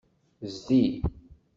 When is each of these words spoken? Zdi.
Zdi. 0.53 0.81